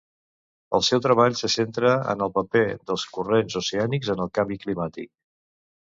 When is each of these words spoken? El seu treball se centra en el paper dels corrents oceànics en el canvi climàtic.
El 0.77 0.85
seu 0.87 1.01
treball 1.05 1.35
se 1.41 1.49
centra 1.57 1.91
en 2.15 2.25
el 2.27 2.33
paper 2.37 2.65
dels 2.89 3.07
corrents 3.19 3.61
oceànics 3.65 4.11
en 4.15 4.25
el 4.27 4.37
canvi 4.39 4.59
climàtic. 4.65 5.13